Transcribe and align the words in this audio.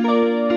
Música 0.00 0.49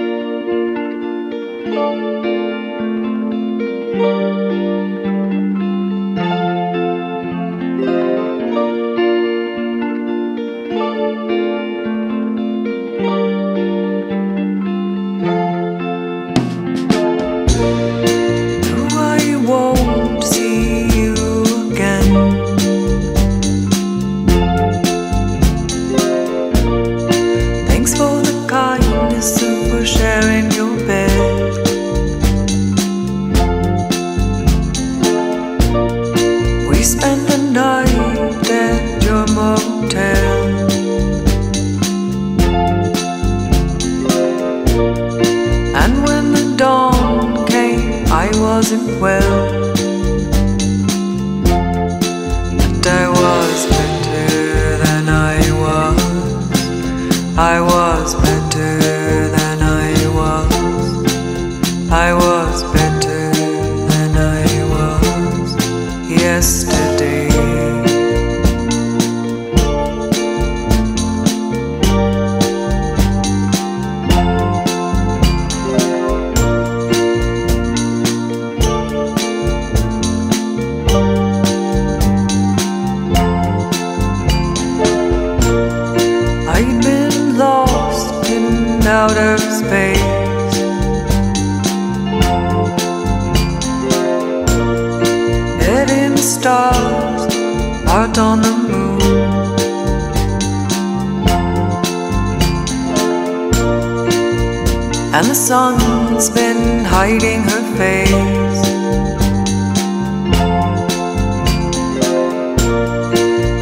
hiding 106.95 107.41
her 107.51 107.63
face. 107.79 108.61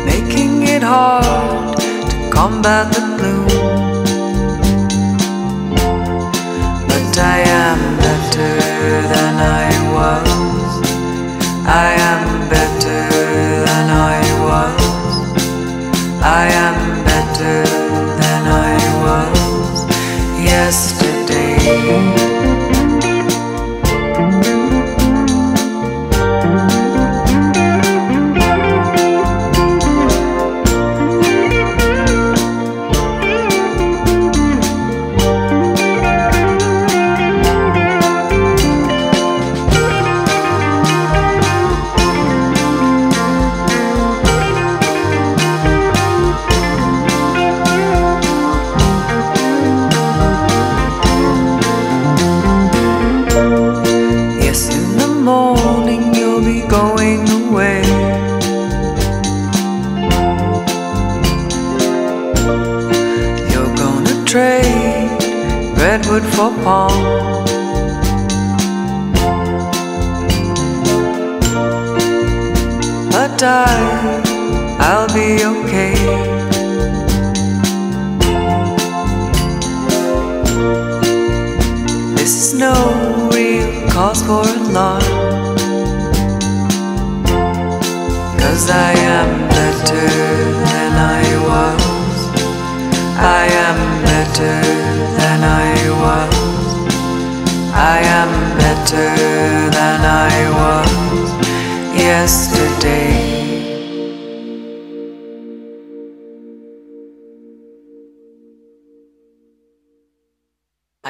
Making 0.10 0.54
it 0.76 0.84
hard 0.84 1.78
to 2.12 2.30
combat 2.30 2.86
the 2.94 3.21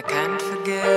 I 0.02 0.04
can't 0.04 0.42
forget. 0.42 0.91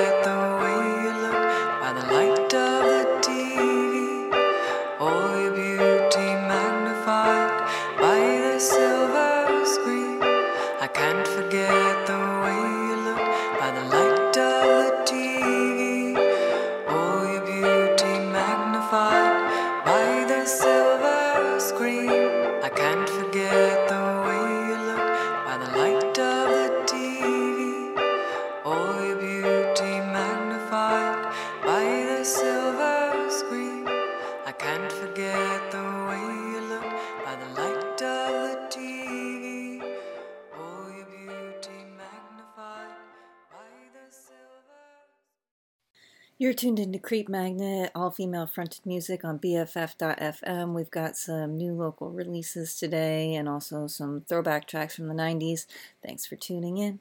You're 46.55 46.71
tuned 46.71 46.79
into 46.79 47.01
Creep 47.01 47.29
Magnet, 47.29 47.91
all 47.97 48.13
female 48.13 48.47
fronted 48.47 48.87
music 48.87 49.25
on 49.25 49.41
BFF.fm. 49.41 50.73
We've 50.73 50.89
got 50.89 51.17
some 51.17 51.57
new 51.57 51.73
local 51.73 52.13
releases 52.13 52.77
today 52.77 53.35
and 53.35 53.49
also 53.49 53.89
some 53.89 54.21
throwback 54.29 54.69
tracks 54.69 54.95
from 54.95 55.09
the 55.09 55.15
90s. 55.15 55.67
Thanks 56.01 56.27
for 56.27 56.37
tuning 56.37 56.77
in. 56.77 57.01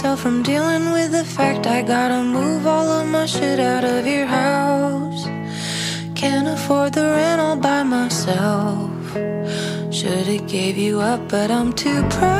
myself 0.00 0.20
from 0.20 0.42
dealing 0.42 0.92
with 0.92 1.12
the 1.12 1.24
fact 1.24 1.66
I 1.66 1.82
gotta 1.82 2.22
move 2.22 2.66
all 2.66 2.88
of 2.88 3.06
my 3.06 3.26
shit 3.26 3.60
out 3.60 3.84
of 3.84 4.06
your 4.06 4.24
house. 4.24 5.26
Can't 6.14 6.48
afford 6.48 6.94
the 6.94 7.02
rent 7.02 7.38
all 7.38 7.56
by 7.56 7.82
myself. 7.82 8.90
Should've 9.92 10.46
gave 10.46 10.78
you 10.78 11.00
up, 11.00 11.28
but 11.28 11.50
I'm 11.50 11.74
too 11.74 12.02
proud. 12.08 12.39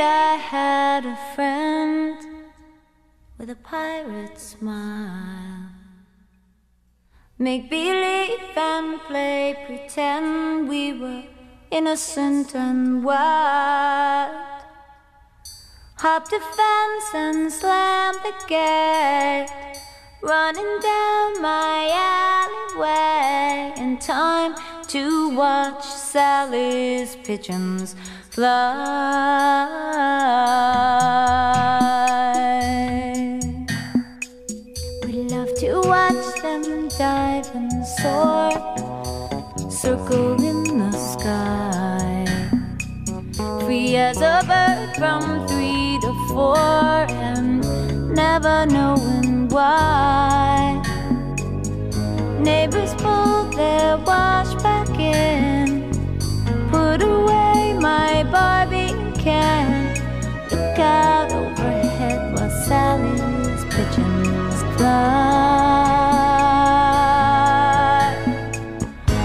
I 0.00 0.36
had 0.36 1.04
a 1.04 1.16
friend 1.34 2.16
with 3.38 3.50
a 3.50 3.56
pirate 3.56 4.38
smile. 4.38 5.70
Make 7.38 7.68
believe 7.68 8.56
and 8.56 9.00
play 9.02 9.56
pretend 9.66 10.68
we 10.68 10.92
were 10.92 11.22
innocent 11.70 12.54
and 12.54 13.04
wild. 13.04 14.62
Hop 15.96 16.30
the 16.30 16.40
fence 16.40 17.08
and 17.14 17.52
slam 17.52 18.14
the 18.22 18.34
gate, 18.46 19.48
running 20.22 20.80
down 20.80 21.42
my 21.42 21.90
alleyway 21.92 23.72
in 23.76 23.98
time 23.98 24.54
to 24.88 25.30
watch 25.34 25.84
Sally's 25.84 27.16
pigeons 27.16 27.94
fly. 28.38 29.66
We 35.04 35.12
love 35.34 35.52
to 35.58 35.80
watch 35.92 36.42
them 36.42 36.88
dive 36.96 37.50
and 37.56 37.84
soar, 37.98 38.52
circle 39.68 40.40
in 40.50 40.78
the 40.78 40.92
sky. 40.92 42.26
Free 43.64 43.96
as 43.96 44.18
a 44.18 44.44
bird 44.46 44.94
from 45.00 45.48
three 45.48 45.98
to 46.04 46.12
four, 46.28 46.56
and 46.56 47.60
never 48.14 48.66
knowing 48.66 49.48
why. 49.48 50.80
Neighbors 52.38 52.94
pull 53.02 53.50
their 53.60 53.96
wash 53.98 54.54
back 54.62 54.90
in, 54.96 55.90
put 56.70 57.02
away 57.02 57.37
my 57.80 58.24
Barbie 58.24 58.94
can. 59.18 59.94
Look 60.50 60.78
out 60.78 61.32
overhead 61.32 62.34
while 62.34 62.50
Sally's 62.50 63.64
pigeons 63.74 64.62
fly. 64.76 64.88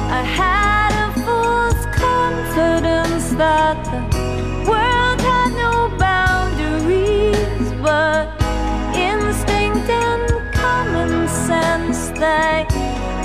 I 0.10 0.24
had 0.40 0.92
a 1.06 1.12
fool's 1.24 1.86
confidence 1.96 3.32
that 3.42 3.78
the 3.86 4.02
world 4.70 5.22
had 5.22 5.52
no 5.66 5.98
boundaries, 5.98 7.72
but 7.82 8.28
instinct 8.96 9.90
and 9.90 10.54
common 10.54 11.28
sense 11.28 12.10
they 12.20 12.66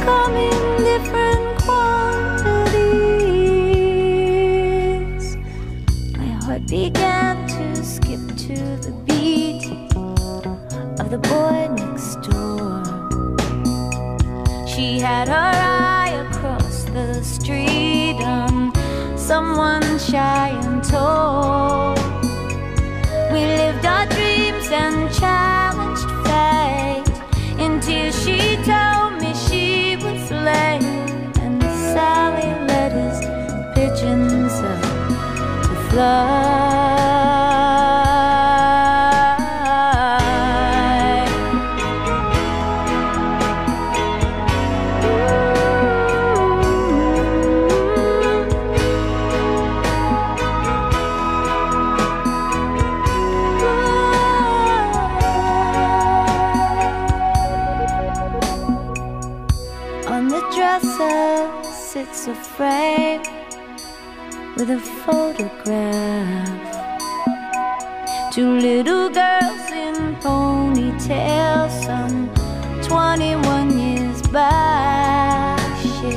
come 0.04 0.34
in 0.34 0.84
different. 0.84 1.27
began 6.68 7.48
to 7.48 7.82
skip 7.82 8.20
to 8.36 8.54
the 8.84 8.92
beat 9.06 9.64
of 11.00 11.10
the 11.10 11.16
boy 11.16 11.66
next 11.74 12.16
door. 12.28 12.84
She 14.66 14.98
had 14.98 15.28
her 15.28 15.34
eye 15.34 16.26
across 16.28 16.84
the 16.84 17.22
street 17.22 18.20
on 18.20 18.74
someone 19.16 19.98
shy 19.98 20.50
and 20.62 20.84
tall. 20.84 21.94
We 23.32 23.40
lived 23.40 23.86
our 23.86 24.06
dreams 24.06 24.68
and 24.70 25.10
challenged 25.14 26.10
fate 26.26 27.18
until 27.58 28.12
she 28.12 28.56
told 28.68 29.22
me 29.22 29.32
she 29.48 29.96
was 29.96 30.30
late. 30.30 30.84
And 31.40 31.62
Sally 31.62 32.52
led 32.68 32.92
his 32.92 33.20
pigeons 33.74 34.52
up 34.52 34.82
to 35.62 35.88
fly. 35.90 36.47
photograph. 65.08 66.68
Two 68.30 68.58
little 68.58 69.08
girls 69.08 69.66
in 69.84 69.96
ponytails, 70.20 71.72
some 71.88 72.28
21 72.82 73.78
years 73.78 74.20
back. 74.28 75.58
She 75.80 76.14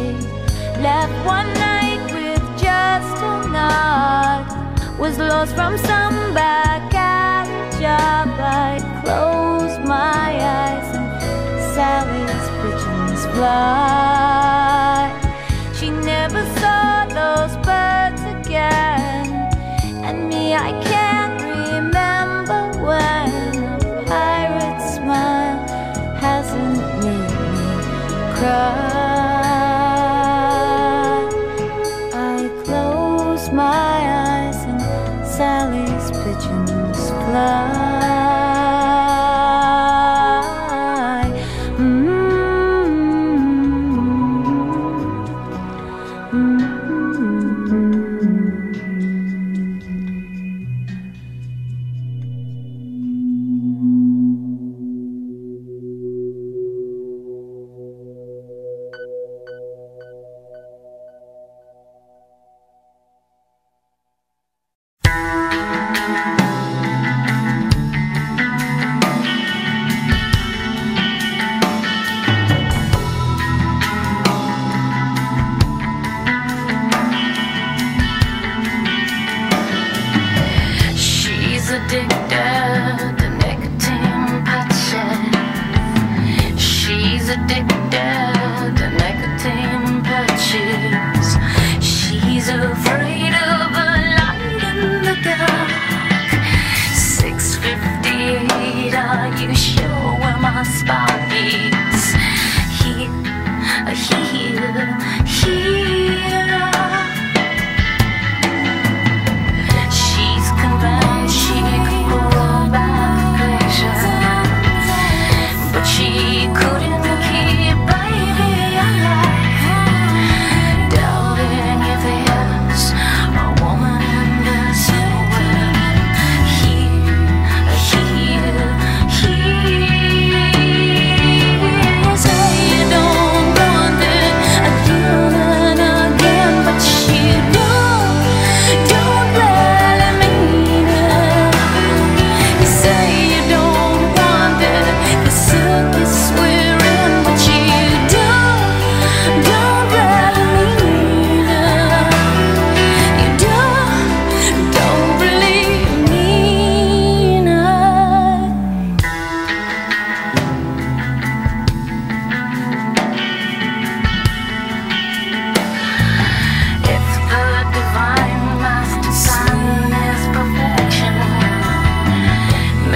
left 0.87 1.15
one 1.25 1.49
night 1.69 2.03
with 2.17 2.43
just 2.59 3.17
a 3.31 3.35
nod, 3.55 4.43
was 4.99 5.17
lost 5.17 5.55
from 5.55 5.77
some 5.77 6.33
back 6.33 6.93
alley 6.93 7.63
job. 7.79 8.27
I 8.39 8.73
closed 9.03 9.81
my 9.87 10.29
eyes 10.59 10.89
and 10.99 11.09
Sally's 11.75 12.47
pigeons 12.59 13.25
fly. 13.37 14.30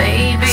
baby. 0.06 0.45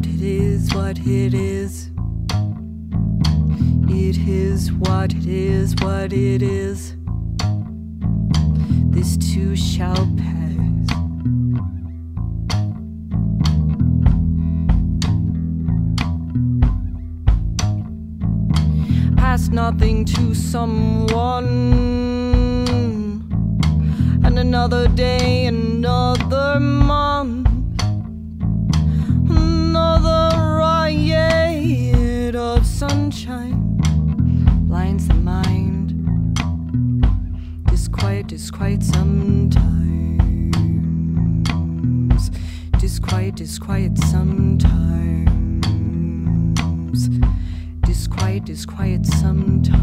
what 0.00 0.08
it 0.08 0.22
is, 0.22 0.74
what 0.74 0.98
it 1.00 1.34
is. 1.34 1.90
It 3.86 4.16
is 4.26 4.72
what 4.72 5.12
it 5.12 5.26
is, 5.26 5.74
what 5.82 6.14
it 6.14 6.40
is. 6.40 6.96
This 8.88 9.18
too 9.18 9.54
shall 9.54 10.08
pass. 10.16 10.86
Pass 19.18 19.48
nothing 19.48 20.06
to 20.06 20.34
someone. 20.34 21.46
And 24.24 24.38
another 24.38 24.88
day, 24.88 25.44
another 25.44 26.58
month 26.58 27.49
Disquiet 38.60 38.82
sometimes. 38.82 39.50
Disquiet, 42.78 43.34
disquiet 43.34 43.96
sometimes. 43.96 44.60
Disquiet, 47.80 48.44
disquiet 48.44 49.06
sometimes. 49.06 49.78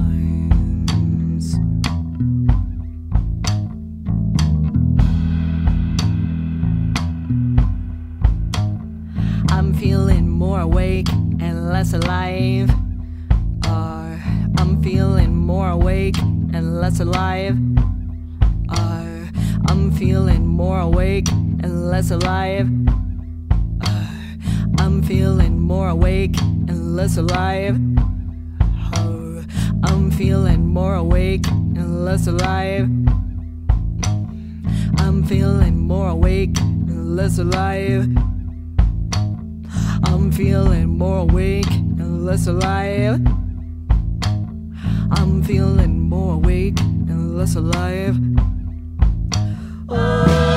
I'm 9.49 9.73
feeling 9.73 10.29
more 10.29 10.59
awake 10.59 11.09
and 11.11 11.69
less 11.69 11.93
alive. 11.93 12.69
Uh, 13.65 14.17
I'm 14.59 14.83
feeling 14.83 15.35
more 15.35 15.69
awake 15.69 16.19
and 16.19 16.79
less 16.79 16.99
alive. 16.99 17.57
Feeling 19.97 20.45
more 20.45 20.79
awake 20.79 21.27
and 21.31 21.89
less 21.89 22.11
alive. 22.11 22.67
I'm 24.77 25.01
feeling 25.01 25.59
more 25.59 25.89
awake 25.89 26.39
and 26.39 26.95
less 26.95 27.17
alive. 27.17 27.75
I'm 29.83 30.11
feeling 30.11 30.67
more 30.67 30.93
awake 30.93 31.47
and 31.47 32.05
less 32.05 32.27
alive. 32.27 32.87
I'm 34.99 35.23
feeling 35.25 35.79
more 35.79 36.09
awake 36.09 36.59
and 36.59 37.15
less 37.15 37.39
alive. 37.39 38.07
I'm 40.03 40.31
feeling 40.31 40.95
more 40.95 41.21
awake 41.21 41.71
and 41.71 42.23
less 42.23 42.45
alive. 42.45 43.19
I'm 45.09 45.41
feeling 45.41 45.99
more 45.99 46.35
awake 46.35 46.79
and 46.79 47.35
less 47.35 47.55
alive. 47.55 48.36
It 49.89 50.56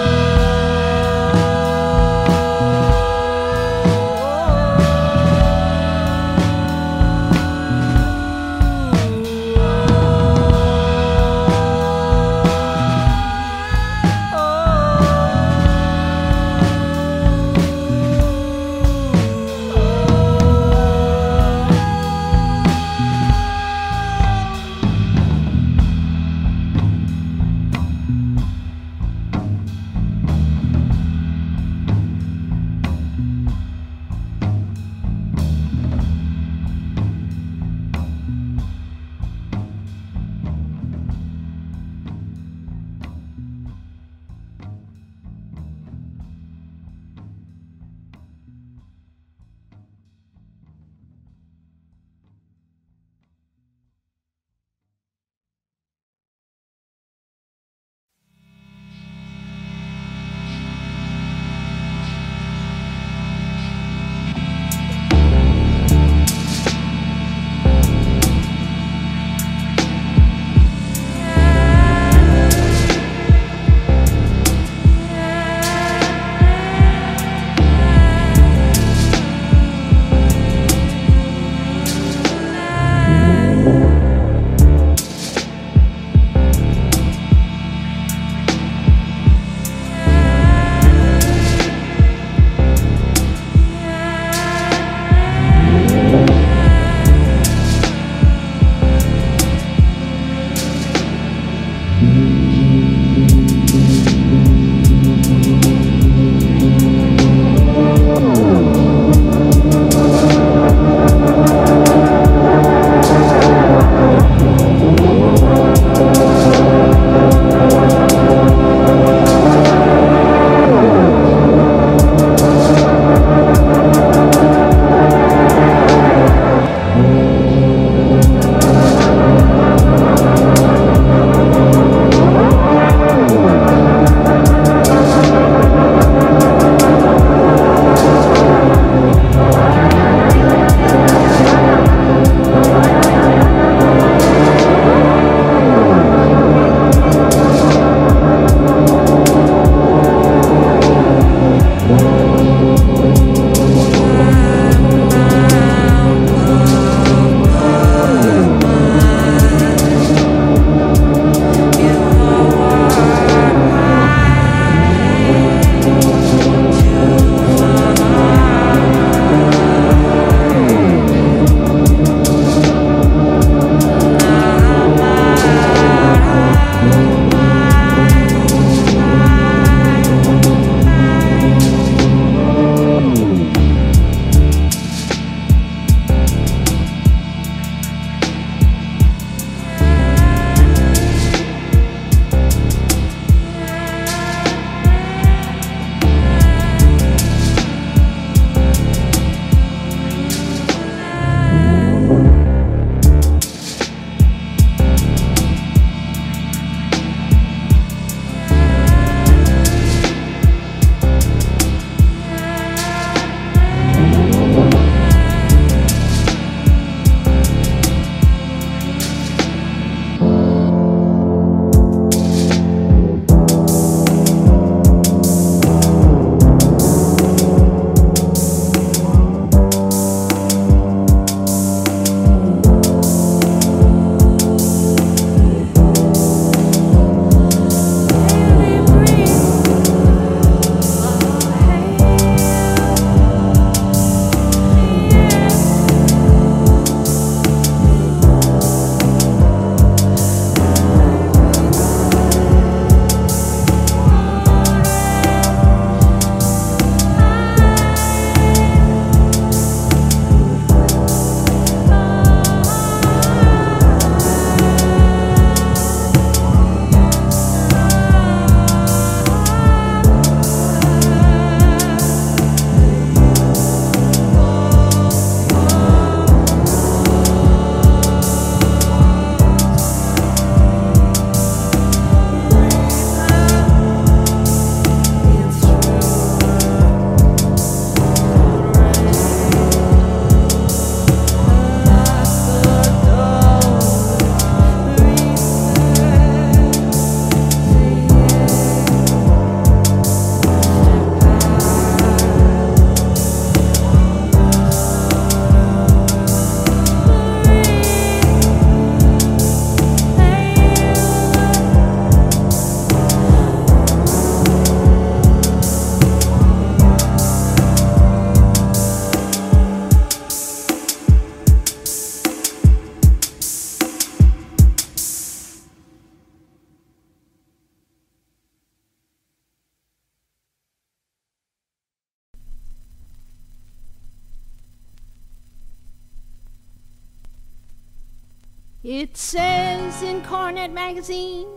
says 339.91 340.03
in 340.03 340.23
Coronet 340.23 340.73
magazine, 340.73 341.49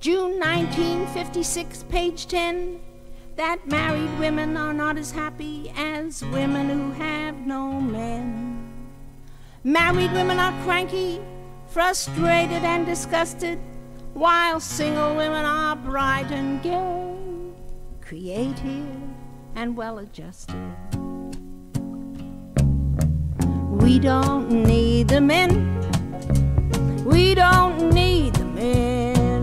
June 0.00 0.38
1956, 0.40 1.84
page 1.84 2.26
10, 2.26 2.80
that 3.36 3.66
married 3.66 4.18
women 4.18 4.56
are 4.56 4.72
not 4.72 4.96
as 4.96 5.10
happy 5.10 5.72
as 5.76 6.24
women 6.26 6.68
who 6.68 6.90
have 6.92 7.36
no 7.46 7.80
men. 7.80 8.68
Married 9.62 10.12
women 10.12 10.38
are 10.38 10.64
cranky, 10.64 11.20
frustrated, 11.68 12.64
and 12.64 12.86
disgusted, 12.86 13.58
while 14.14 14.58
single 14.58 15.14
women 15.14 15.44
are 15.44 15.76
bright 15.76 16.30
and 16.30 16.62
gay, 16.62 17.14
creative, 18.00 18.86
and 19.54 19.76
well 19.76 19.98
adjusted. 19.98 20.56
We 23.70 23.98
don't 23.98 24.50
need 24.50 25.08
the 25.08 25.20
men. 25.20 25.99
We 27.10 27.34
don't 27.34 27.92
need 27.92 28.34
the 28.34 28.44
men. 28.44 29.42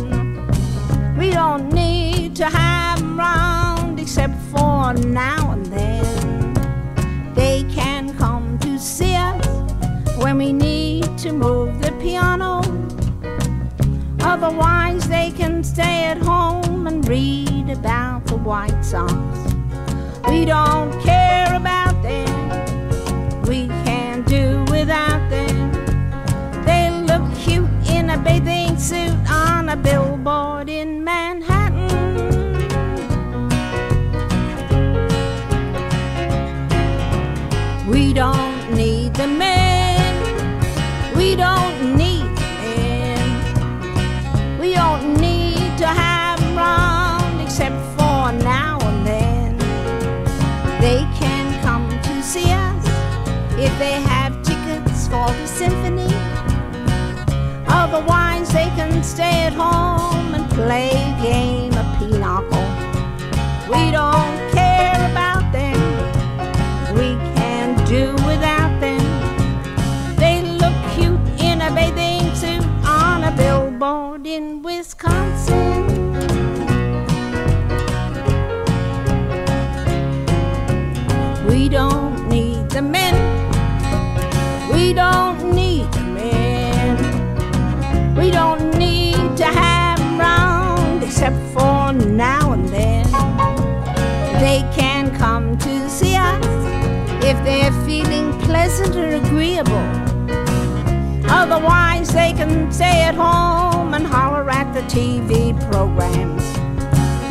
We 1.17 1.31
don't 1.31 1.71
need 1.73 2.35
to 2.37 2.45
have 2.45 2.99
'em 2.99 3.19
round 3.19 3.99
except 3.99 4.37
for 4.51 4.93
now 4.93 5.51
and 5.51 5.65
then. 5.65 6.53
They 7.35 7.63
can 7.75 8.03
come 8.17 8.57
to 8.59 8.79
see 8.79 9.15
us 9.15 9.45
when 10.21 10.37
we 10.37 10.53
need 10.53 11.17
to 11.23 11.31
move 11.31 11.81
the 11.81 11.91
piano. 12.03 12.61
Otherwise, 14.21 15.07
they 15.07 15.31
can 15.31 15.63
stay 15.63 16.05
at 16.13 16.17
home 16.17 16.87
and 16.87 17.07
read 17.07 17.69
about 17.69 18.25
the 18.25 18.37
White 18.49 18.83
Sox. 18.83 19.13
We 20.29 20.45
don't 20.45 20.91
care 21.01 21.53
about 21.55 21.95
them. 22.03 22.35
We 23.49 23.67
can 23.85 24.23
do 24.23 24.43
without 24.75 25.21
them. 25.29 25.46
Bathing 28.23 28.77
suit 28.77 29.17
on 29.29 29.69
a 29.69 29.75
billboard 29.75 30.69
in 30.69 31.03
Manhattan. 31.03 31.87
We 37.87 38.13
don't 38.13 38.73
need 38.73 39.13
the 39.13 39.27
men. 39.27 41.15
We 41.15 41.35
don't 41.35 41.76
Otherwise, 57.97 58.53
they 58.53 58.69
can 58.77 59.01
stay 59.01 59.47
at 59.47 59.53
home 59.53 60.35
and 60.35 60.47
play 60.51 60.91
a 60.91 61.19
game 61.19 61.73
of 61.73 61.85
pinochle. 61.97 62.61
We 63.73 63.89
don't 63.89 64.37
care 64.53 65.09
about 65.09 65.51
them. 65.51 65.79
We 66.93 67.17
can 67.33 67.73
do 67.85 68.11
without 68.27 68.79
them. 68.79 69.01
They 70.15 70.43
look 70.43 70.75
cute 70.93 71.41
in 71.41 71.59
a 71.61 71.73
bathing 71.73 72.35
suit 72.35 72.63
on 72.85 73.23
a 73.23 73.31
billboard 73.35 74.27
in 74.27 74.61
Wisconsin. 74.61 75.36
If 97.27 97.43
they're 97.43 97.73
feeling 97.85 98.31
pleasant 98.43 98.95
or 98.95 99.09
agreeable. 99.17 99.87
Otherwise, 101.29 102.13
they 102.13 102.31
can 102.31 102.71
stay 102.71 103.01
at 103.03 103.15
home 103.15 103.93
and 103.93 104.07
holler 104.07 104.49
at 104.49 104.73
the 104.73 104.79
TV 104.83 105.51
programs. 105.69 106.45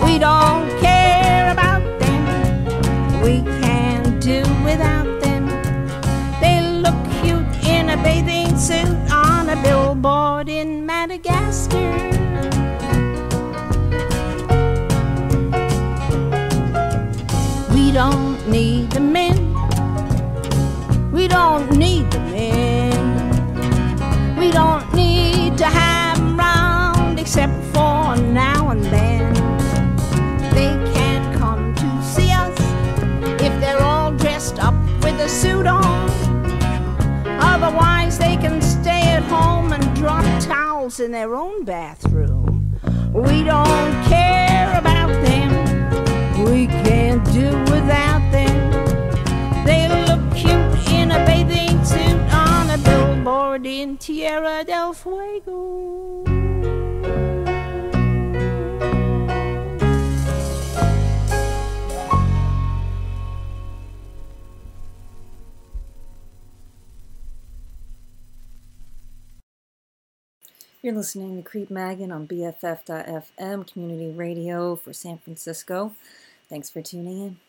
We 0.04 0.18
don't 0.18 0.68
care 0.80 1.50
about 1.50 1.82
them. 1.98 3.22
We 3.22 3.40
can 3.62 4.20
do 4.20 4.40
without 4.62 5.08
them. 5.22 5.46
They 6.42 6.60
look 6.84 7.00
cute 7.22 7.66
in 7.66 7.88
a 7.88 7.96
bathing 7.96 8.54
suit 8.58 8.98
on 9.10 9.48
a 9.48 9.56
billboard 9.62 10.50
in 10.50 10.84
Madagascar. 10.84 11.92
We 17.72 17.92
don't 17.92 18.46
need 18.46 18.95
a 35.26 35.28
suit 35.28 35.66
on. 35.66 36.08
Otherwise, 37.40 38.16
they 38.16 38.36
can 38.36 38.62
stay 38.62 39.02
at 39.16 39.24
home 39.24 39.72
and 39.72 39.84
drop 39.96 40.24
towels 40.40 41.00
in 41.00 41.10
their 41.10 41.34
own 41.34 41.64
bathroom. 41.64 42.78
We 43.12 43.42
don't 43.42 43.94
care 44.04 44.70
about 44.78 45.10
them. 45.26 45.50
We 46.44 46.68
can't 46.68 47.24
do 47.32 47.48
without 47.72 48.22
them. 48.30 48.56
They 49.64 49.88
look 50.06 50.22
cute 50.32 50.92
in 50.92 51.10
a 51.10 51.18
bathing 51.26 51.84
suit 51.84 52.22
on 52.32 52.70
a 52.70 52.78
billboard 52.78 53.66
in 53.66 53.96
Tierra 53.96 54.62
del 54.62 54.92
Fuego. 54.92 56.25
You're 70.86 70.94
listening 70.94 71.34
to 71.34 71.42
Creep 71.42 71.68
Magnet 71.68 72.12
on 72.12 72.28
BFF.FM, 72.28 73.72
community 73.72 74.08
radio 74.08 74.76
for 74.76 74.92
San 74.92 75.18
Francisco. 75.18 75.96
Thanks 76.48 76.70
for 76.70 76.80
tuning 76.80 77.18
in. 77.18 77.45